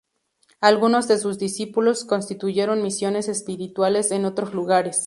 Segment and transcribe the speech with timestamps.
[0.61, 4.99] Algunos de sus discípulos constituyeron misiones espirituales en otros lugares.